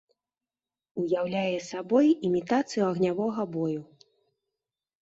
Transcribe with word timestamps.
Уяўляе 1.03 1.59
сабой 1.69 2.07
імітацыю 2.31 2.83
агнявога 2.91 3.41
бою. 3.59 3.81